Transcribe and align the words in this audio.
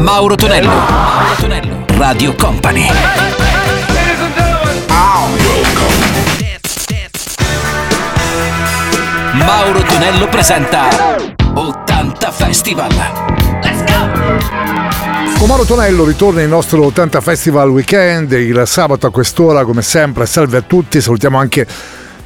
Mauro 0.00 0.34
Tonello. 0.34 0.68
Mauro 0.70 1.34
Tonello. 1.38 1.84
Radio 1.98 2.34
Company. 2.34 2.86
Mauro 9.34 9.82
Tonello 9.82 10.28
presenta 10.28 10.88
80 11.52 12.30
Festival. 12.30 12.90
Let's 13.62 13.84
go! 13.84 15.46
Con 15.46 15.66
Tonello 15.66 16.04
ritorna 16.06 16.40
il 16.40 16.48
nostro 16.48 16.82
80 16.86 17.20
Festival 17.20 17.68
Weekend 17.68 18.32
il 18.32 18.62
sabato 18.64 19.06
a 19.06 19.10
quest'ora 19.10 19.64
come 19.64 19.82
sempre. 19.82 20.24
Salve 20.24 20.56
a 20.56 20.62
tutti, 20.62 20.98
salutiamo 21.02 21.38
anche 21.38 21.66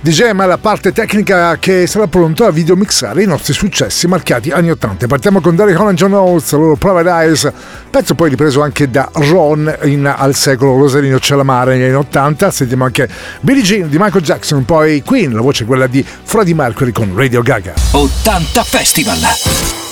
DJ 0.05 0.33
ma 0.33 0.45
la 0.45 0.59
parte 0.59 0.93
tecnica 0.93 1.57
che 1.57 1.87
sarà 1.87 2.07
pronta 2.09 2.45
a 2.45 2.51
videomixare 2.51 3.23
i 3.23 3.27
nostri 3.27 3.55
successi 3.55 4.07
marchiati 4.07 4.51
anni 4.51 4.71
80. 4.71 5.07
Partiamo 5.07 5.41
con 5.41 5.57
Derek 5.57 5.81
Holland 5.81 5.97
John 5.97 6.13
Oates, 6.13 6.53
la 6.53 6.59
loro 6.59 6.79
Eyes, 7.09 7.51
pezzo 7.89 8.15
poi 8.15 8.29
ripreso 8.29 8.61
anche 8.61 8.91
da 8.91 9.09
Ron 9.15 9.75
in 9.85 10.05
Al 10.07 10.35
secolo 10.35 10.77
Rosarino 10.77 11.19
Celamare 11.19 11.79
negli 11.79 11.87
anni 11.87 11.95
80. 11.95 12.51
Sentiamo 12.51 12.85
anche 12.85 13.09
Billie 13.41 13.63
Jean 13.63 13.89
di 13.89 13.97
Michael 13.99 14.23
Jackson, 14.23 14.67
poi 14.67 15.03
Queen, 15.03 15.33
la 15.33 15.41
voce 15.41 15.65
quella 15.65 15.87
di 15.87 16.05
Freddie 16.05 16.55
Mercury 16.55 16.93
con 16.93 17.11
Radio 17.17 17.41
Gaga. 17.41 17.73
80 17.93 18.63
Festival! 18.63 19.84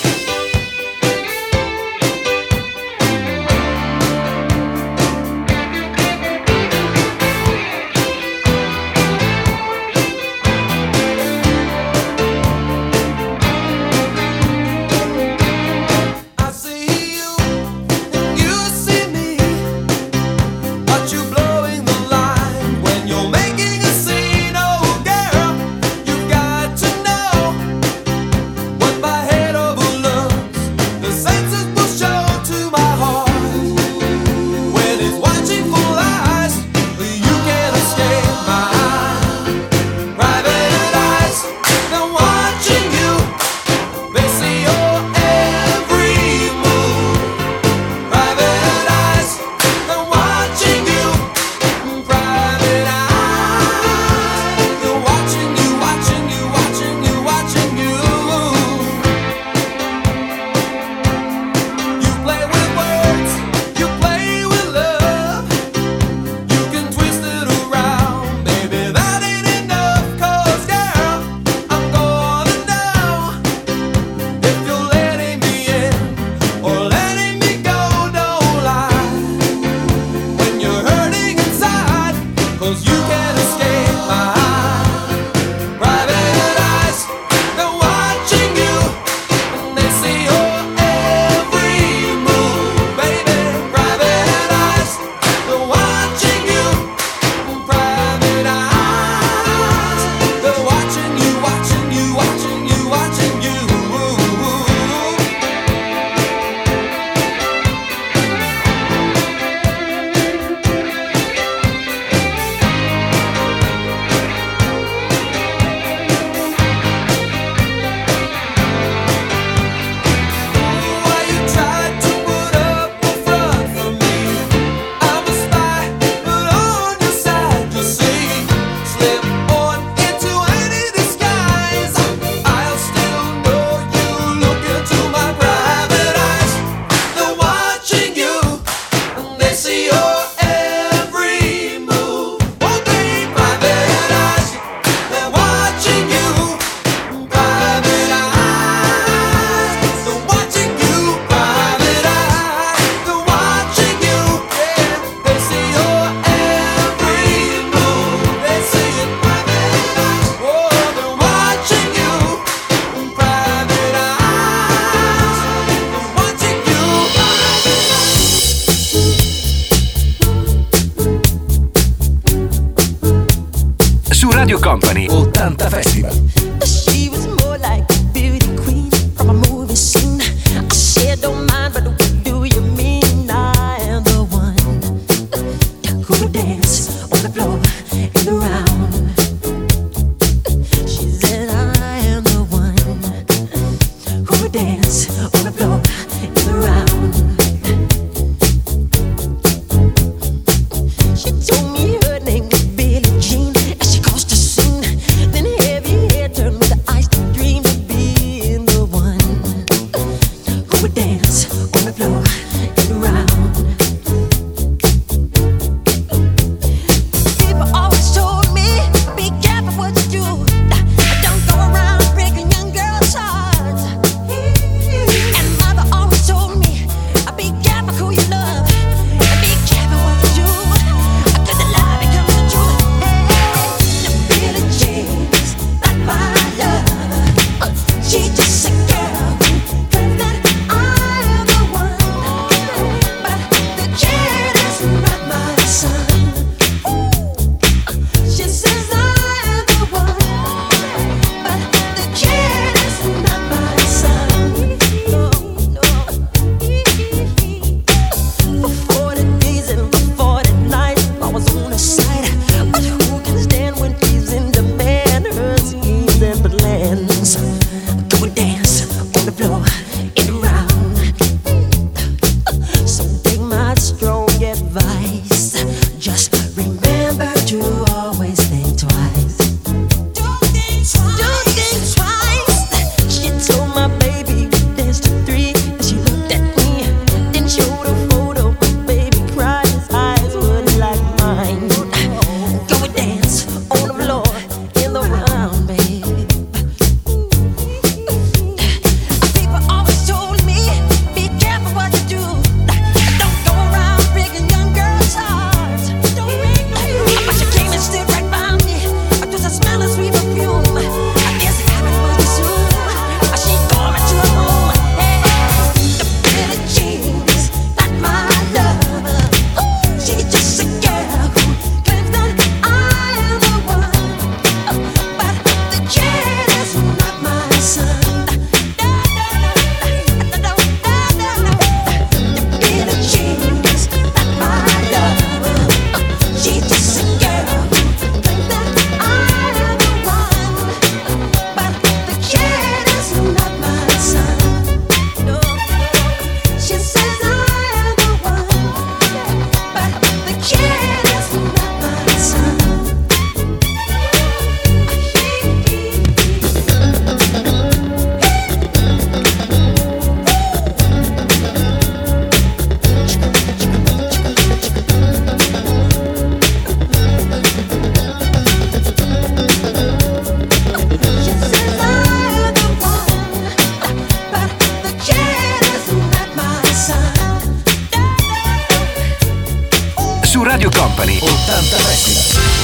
Company 380.93 381.17
80 381.17 381.79
Festival. 381.79 382.62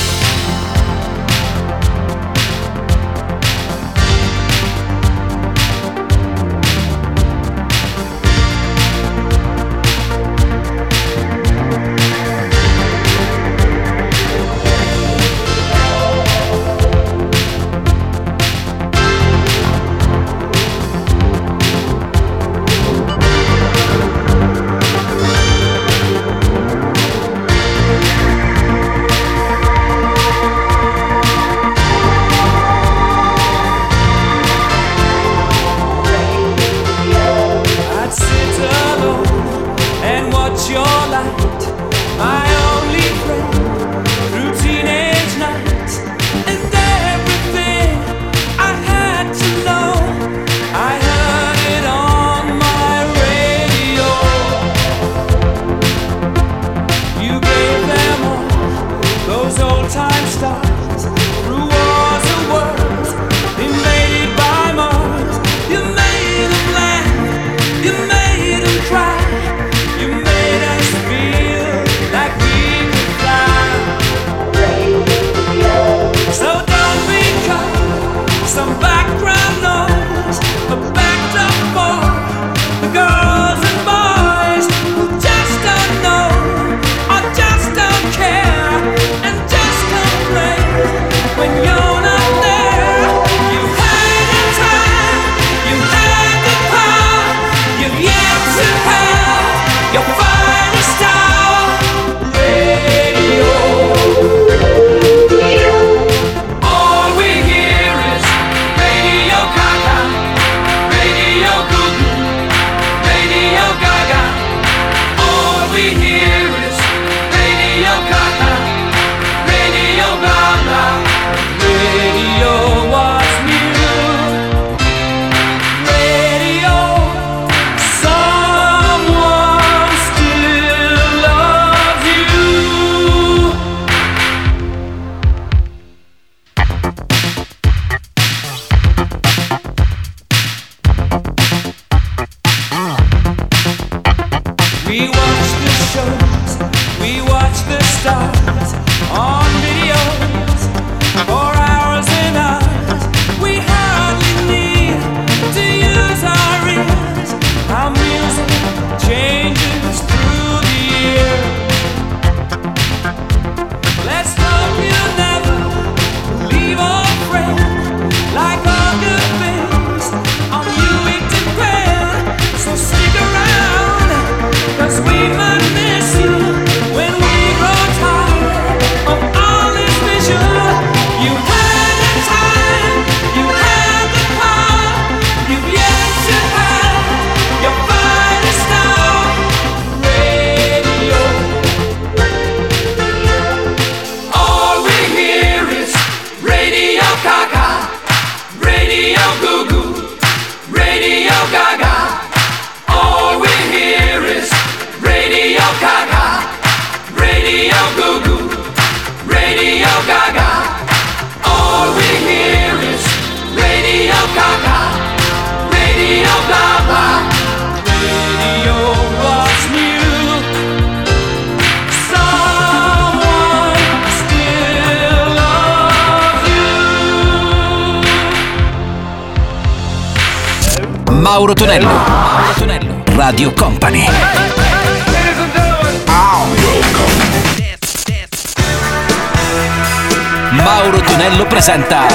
Mauro 240.62 241.00
Tonello 241.00 241.46
presenta 241.46 242.06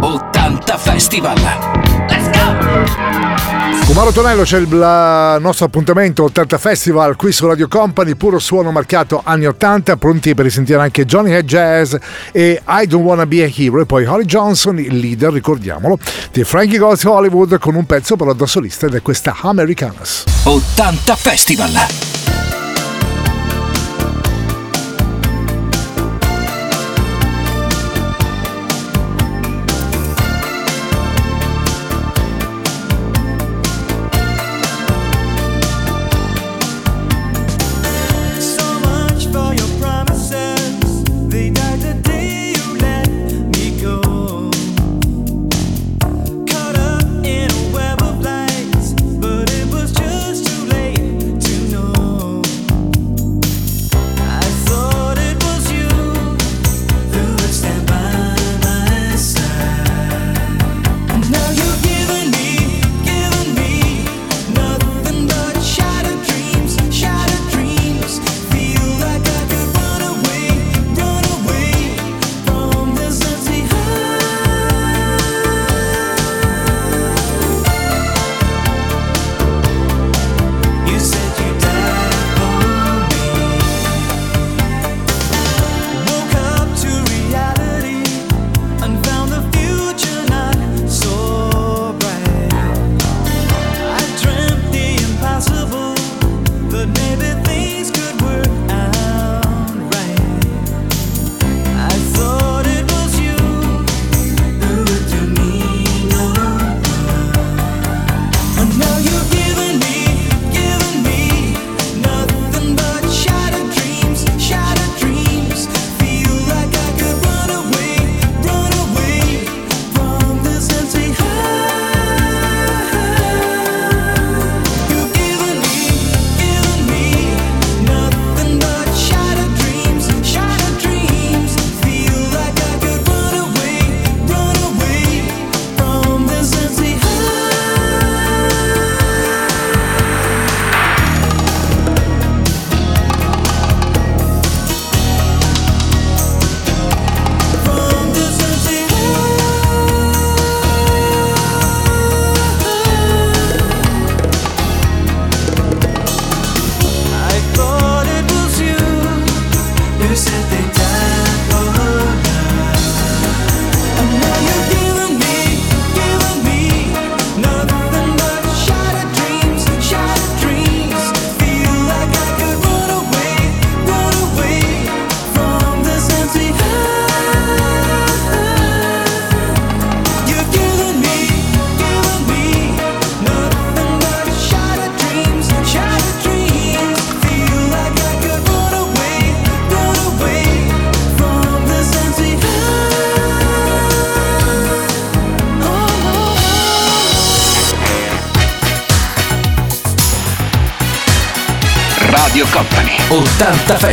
80 0.00 0.76
Festival. 0.78 1.36
Let's 2.08 2.30
go! 2.30 3.84
Con 3.84 3.94
Mauro 3.94 4.10
Tonello 4.12 4.42
c'è 4.42 4.58
il 4.58 5.38
nostro 5.40 5.66
appuntamento 5.66 6.24
80 6.24 6.58
Festival 6.58 7.16
qui 7.16 7.32
su 7.32 7.46
Radio 7.46 7.68
Company, 7.68 8.14
puro 8.14 8.38
suono 8.38 8.72
marcato 8.72 9.20
anni 9.24 9.46
80, 9.46 9.96
pronti 9.96 10.34
per 10.34 10.44
risentire 10.44 10.80
anche 10.80 11.04
Johnny 11.04 11.30
Head 11.30 11.46
Jazz 11.46 11.94
e 12.32 12.60
I 12.66 12.86
Don't 12.86 13.04
Wanna 13.04 13.26
Be 13.26 13.44
a 13.44 13.50
Hero 13.54 13.80
e 13.80 13.86
poi 13.86 14.04
Holly 14.04 14.24
Johnson, 14.24 14.78
il 14.78 14.96
leader, 14.96 15.32
ricordiamolo, 15.32 15.98
di 16.32 16.42
Frankie 16.44 16.78
Goes 16.78 17.04
Hollywood 17.04 17.58
con 17.58 17.74
un 17.74 17.86
pezzo 17.86 18.16
però 18.16 18.32
da 18.32 18.46
solista 18.46 18.86
ed 18.86 18.94
è 18.94 19.02
questa 19.02 19.36
Americanas. 19.40 20.24
80 20.44 21.16
Festival! 21.16 22.25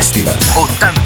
Festival. 0.04 0.36
80 0.54 1.03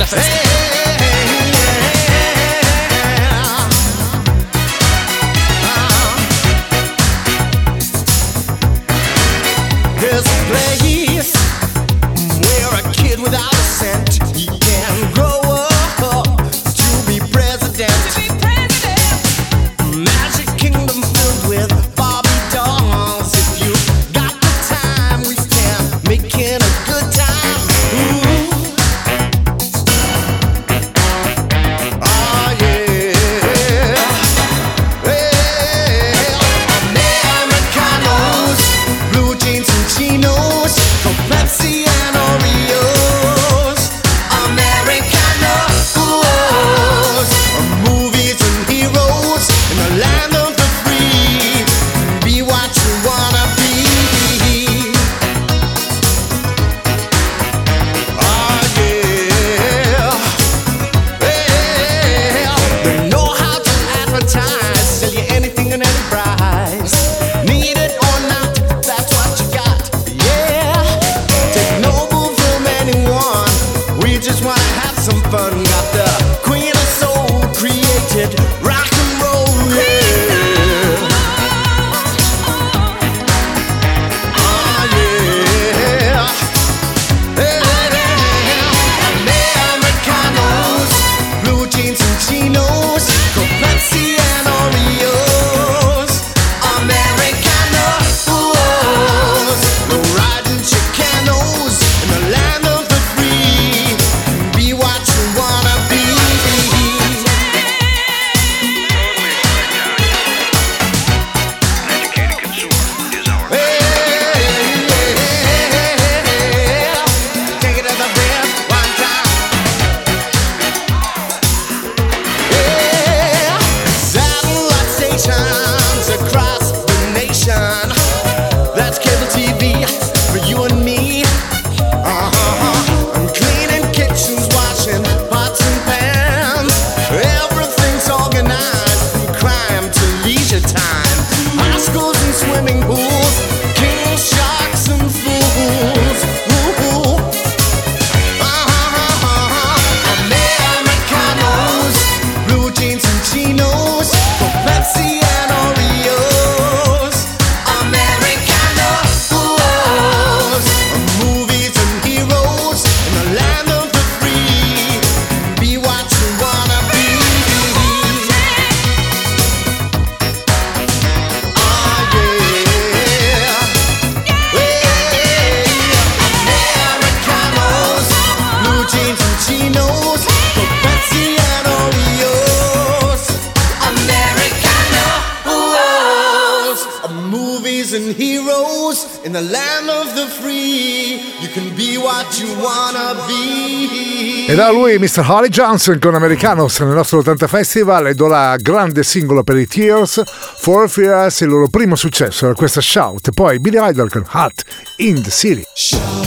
Mr. 194.99 195.23
Holly 195.27 195.49
Johnson 195.49 195.99
con 195.99 196.15
Americanos 196.15 196.79
nel 196.79 196.93
nostro 196.93 197.19
80 197.19 197.47
Festival 197.47 198.07
e 198.07 198.13
do 198.13 198.27
la 198.27 198.55
grande 198.60 199.03
singolo 199.03 199.43
per 199.43 199.57
i 199.57 199.67
Tears 199.67 200.23
for 200.25 200.89
Fears, 200.89 201.41
il 201.41 201.49
loro 201.49 201.67
primo 201.67 201.95
successo 201.95 202.45
era 202.45 202.55
questa 202.55 202.81
Shout 202.81 203.31
poi 203.31 203.60
Billy 203.60 203.77
Idol 203.79 204.10
con 204.10 204.25
Hot 204.31 204.63
in 204.97 205.21
the 205.21 205.29
City. 205.29 205.63
Shout. 205.73 206.27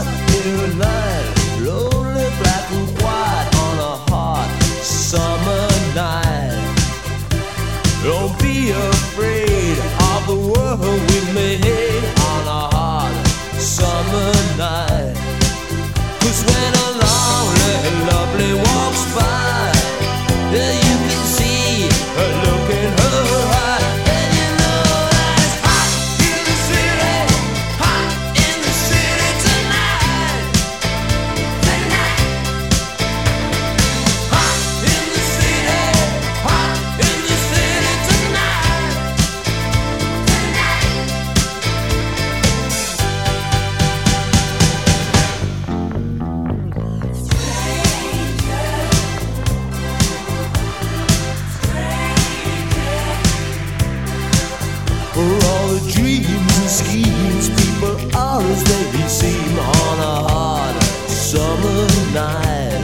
Night. 62.21 62.83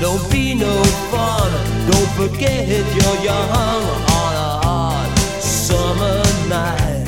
Don't 0.00 0.24
be 0.30 0.54
no 0.54 0.74
fun, 1.10 1.50
don't 1.90 2.10
forget 2.20 2.66
you're 2.96 3.20
young 3.28 3.48
on 3.60 4.32
a 4.48 4.52
hot 4.66 5.10
summer 5.40 6.18
night. 6.48 7.02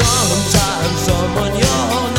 Sometimes 0.00 0.96
someone 1.08 1.52
you're 1.62 2.09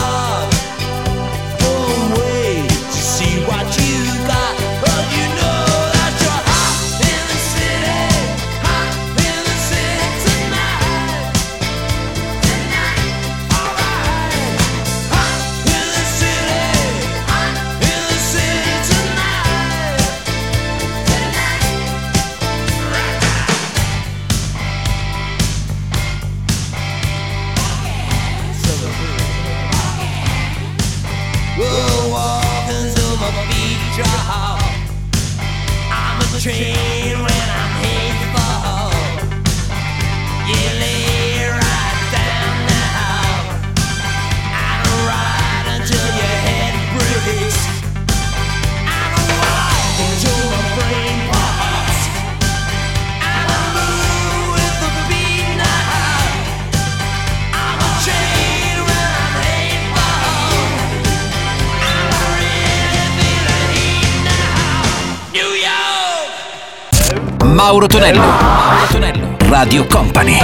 Mauro 67.72 67.88
Tonello. 67.88 68.20
Mauro 68.20 68.86
Tonello. 68.92 69.38
Radio 69.48 69.88
Company. 69.88 70.38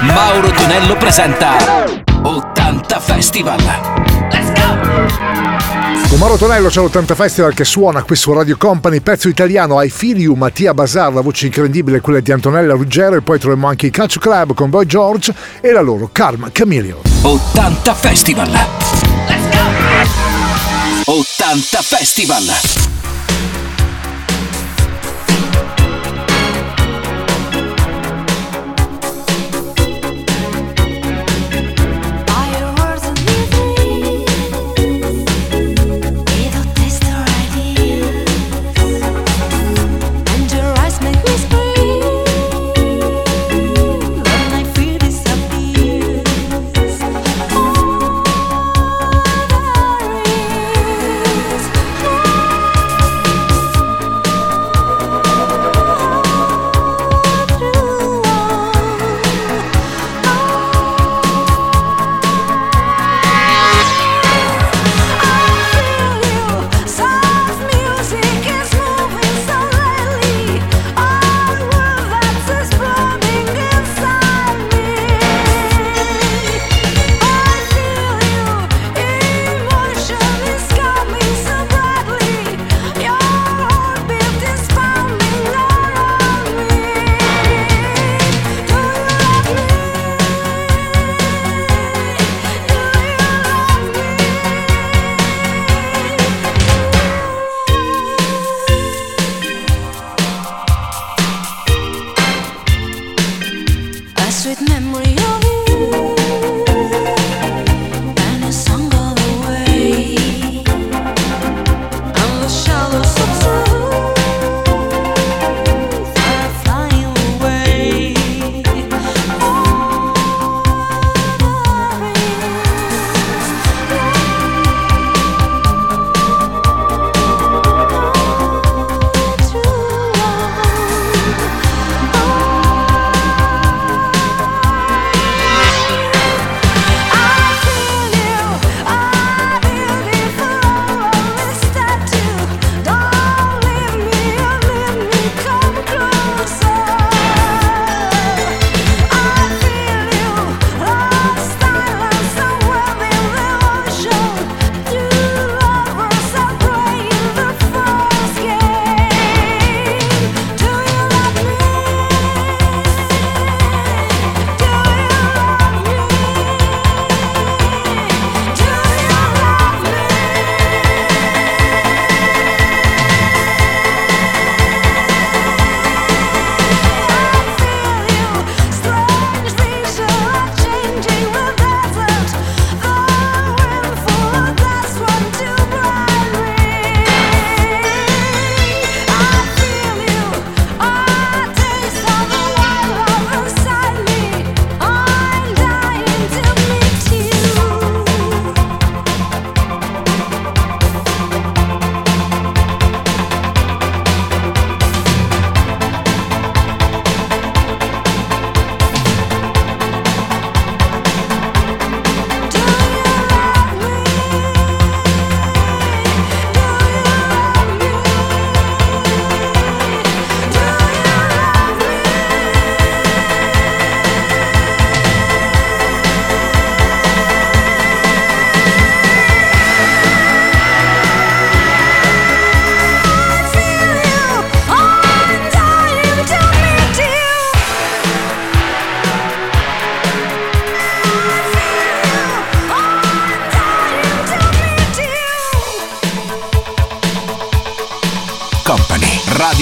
Mauro 0.00 0.48
Tonello 0.48 0.96
presenta 0.96 1.58
80 2.22 3.00
Festival. 3.00 3.62
Con 6.08 6.18
Mauro 6.18 6.38
Tonello 6.38 6.68
c'è 6.70 6.80
l'80 6.80 7.14
Festival 7.14 7.52
che 7.52 7.66
suona 7.66 8.02
qui 8.02 8.16
su 8.16 8.32
Radio 8.32 8.56
Company, 8.56 9.00
pezzo 9.00 9.28
italiano 9.28 9.82
I 9.82 9.90
Feel 9.90 10.16
You, 10.16 10.34
Mattia 10.36 10.72
Bazar, 10.72 11.12
la 11.12 11.20
voce 11.20 11.44
incredibile 11.44 12.00
quella 12.00 12.20
di 12.20 12.32
Antonella 12.32 12.72
Ruggero 12.72 13.14
e 13.14 13.20
poi 13.20 13.38
troviamo 13.38 13.66
anche 13.66 13.88
i 13.88 13.90
Calcio 13.90 14.20
Club 14.20 14.54
con 14.54 14.70
Boy 14.70 14.86
George 14.86 15.34
e 15.60 15.70
la 15.70 15.82
loro 15.82 16.08
Karma 16.10 16.48
Chameleon. 16.50 17.00
80 17.20 17.92
Festival. 17.92 19.47
80 21.08 21.82
Festival. 21.82 23.07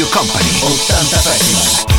Company 0.04 0.50
80 0.60 1.95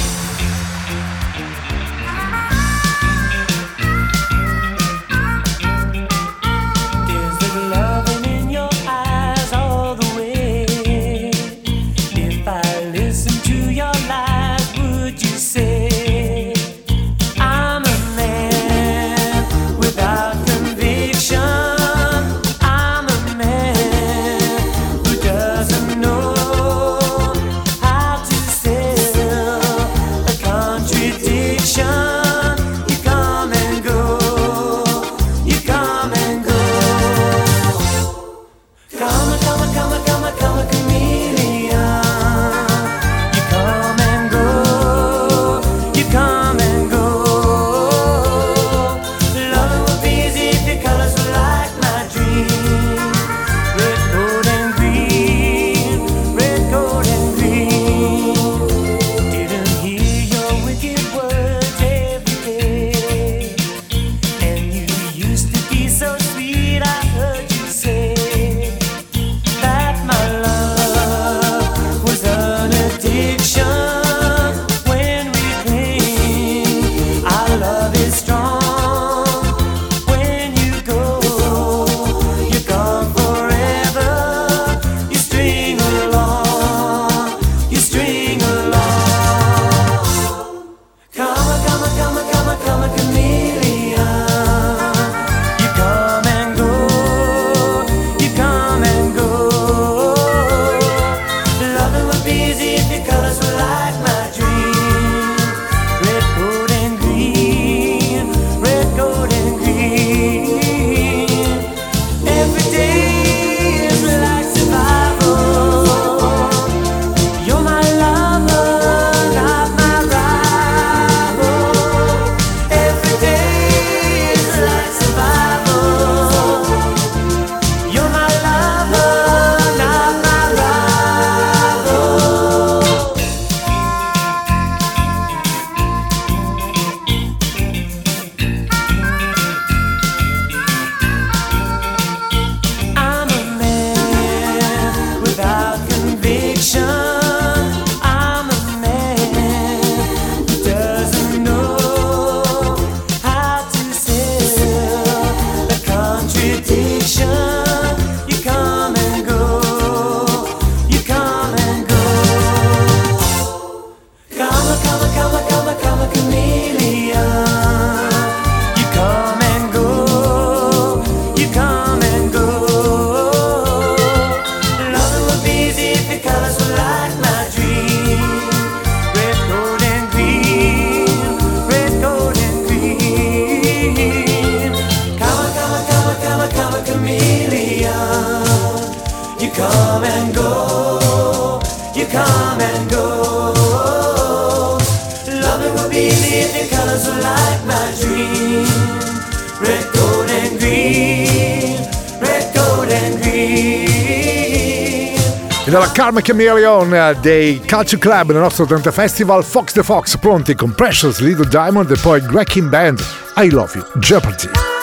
Festival 206.18 206.22
Carmen 206.22 206.22
Chameleon 206.22 207.18
dei 207.22 207.62
Culture 207.68 207.98
Club 207.98 208.32
nel 208.32 208.42
nostro 208.42 208.64
80 208.64 208.92
Festival, 208.92 209.44
Fox 209.44 209.74
the 209.74 209.84
Fox 209.84 210.18
pronti 210.18 210.56
con 210.56 210.74
Precious 210.74 211.20
Little 211.20 211.48
Diamond 211.48 211.90
e 211.92 211.98
poi 211.98 212.22
Wrecking 212.22 212.70
Band, 212.70 213.00
I 213.38 213.50
Love 213.50 213.78
You, 213.78 213.86
Jeopardy. 214.00 214.77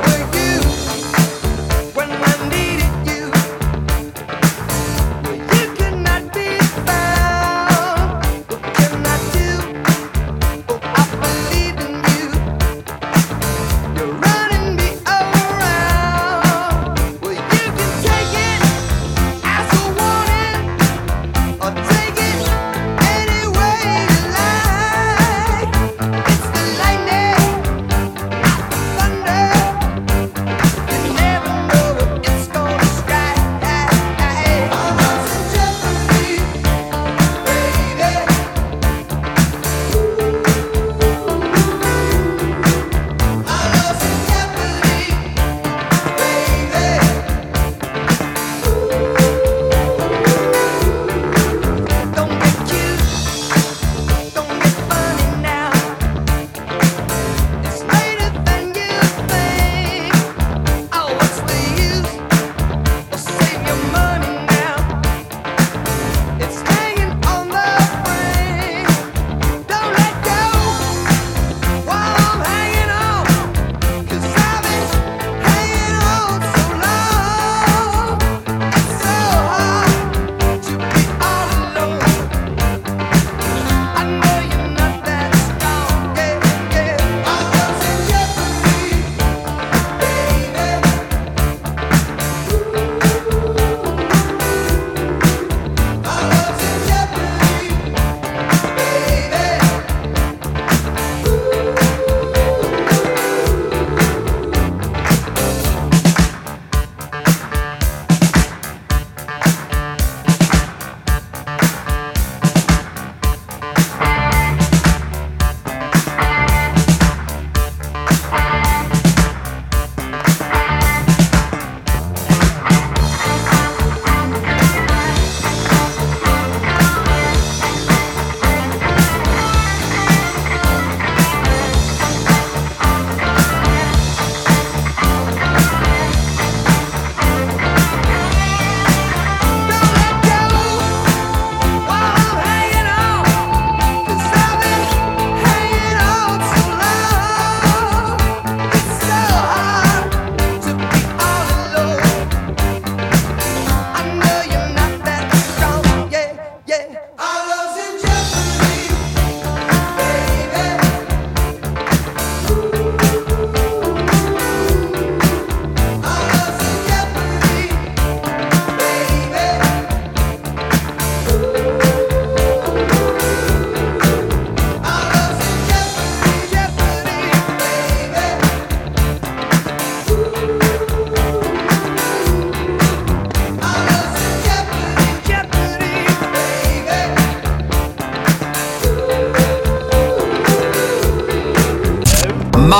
We. 0.00 0.41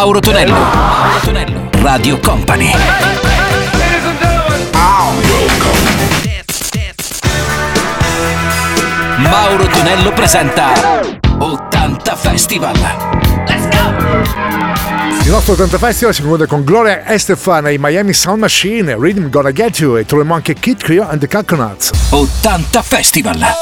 Mauro 0.02 0.18
Tonello. 0.18 0.52
Mauro 0.52 1.20
Tonello. 1.22 1.70
Radio 1.80 2.18
Company. 2.18 2.72
Mauro 9.18 9.64
Tonello 9.68 10.12
presenta 10.12 10.72
80 11.38 12.16
Festival. 12.16 12.74
Let's 13.46 13.68
go! 13.68 15.22
Il 15.22 15.30
nostro 15.30 15.52
80 15.52 15.78
Festival 15.78 16.12
si 16.12 16.22
conclude 16.22 16.48
con 16.48 16.64
Gloria 16.64 17.06
Estefan 17.06 17.68
e 17.68 17.78
Miami 17.78 18.12
Sound 18.12 18.40
Machine, 18.40 18.96
Rhythm 18.98 19.30
Gonna 19.30 19.52
Get 19.52 19.78
You 19.78 19.98
e 19.98 20.04
troviamo 20.04 20.34
anche 20.34 20.54
Kid 20.54 20.82
Creole 20.82 21.10
and 21.10 21.20
the 21.20 21.28
Coconuts. 21.28 21.92
80 22.10 22.82
Festival. 22.82 23.61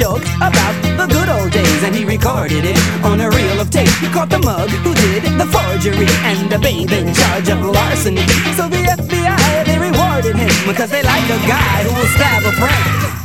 joke 0.00 0.24
about 0.40 0.72
the 0.96 1.06
good 1.12 1.28
old 1.28 1.52
days, 1.52 1.82
and 1.82 1.94
he 1.94 2.06
recorded 2.06 2.64
it 2.64 2.78
on 3.04 3.20
a 3.20 3.28
reel 3.28 3.60
of 3.60 3.68
tape. 3.68 3.92
He 4.00 4.08
caught 4.08 4.30
the 4.30 4.38
mug 4.38 4.70
who 4.70 4.94
did 4.94 5.24
the 5.38 5.44
forgery 5.52 6.08
and 6.24 6.50
the 6.50 6.58
babe 6.58 6.90
in 6.90 7.12
charge 7.12 7.50
of 7.50 7.60
larceny. 7.60 8.26
So 8.56 8.66
the 8.66 8.80
FBI 8.96 9.66
they 9.66 9.78
rewarded 9.78 10.36
him 10.36 10.54
because 10.66 10.90
they 10.90 11.02
like 11.02 11.28
a 11.28 11.40
guy 11.46 11.84
who 11.84 11.92
will 11.94 12.10
stab 12.16 12.42
a 12.44 12.52
friend. 12.52 13.19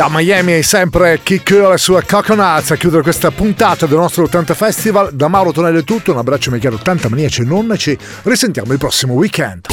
Da 0.00 0.08
Miami 0.08 0.52
è 0.54 0.62
sempre 0.62 1.20
Kid 1.22 1.42
Curl 1.42 1.76
su 1.76 1.92
Coconuts 2.08 2.70
a 2.70 2.76
chiudere 2.76 3.02
questa 3.02 3.30
puntata 3.30 3.84
del 3.84 3.98
nostro 3.98 4.24
80 4.24 4.54
Festival. 4.54 5.12
Da 5.12 5.28
Mauro 5.28 5.52
Tonello 5.52 5.80
è 5.80 5.84
tutto, 5.84 6.12
un 6.12 6.16
abbraccio 6.16 6.50
mio 6.50 6.58
caro, 6.58 6.78
tanta 6.78 7.10
maniaci 7.10 7.42
e 7.42 7.44
nonna, 7.44 7.76
ci 7.76 7.98
risentiamo 8.22 8.72
il 8.72 8.78
prossimo 8.78 9.12
weekend. 9.12 9.66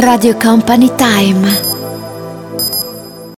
Radio 0.00 0.34
Company 0.36 0.90
Time 0.96 1.65